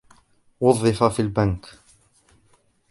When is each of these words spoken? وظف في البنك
وظف 0.61 1.03
في 1.03 1.19
البنك 1.21 1.75